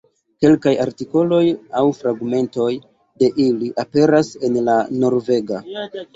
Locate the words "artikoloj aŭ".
0.85-1.83